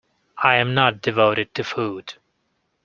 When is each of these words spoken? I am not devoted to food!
I 0.41 0.55
am 0.55 0.73
not 0.73 0.99
devoted 0.99 1.53
to 1.53 1.63
food! 1.63 2.15